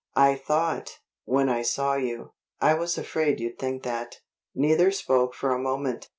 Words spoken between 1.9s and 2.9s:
you" "I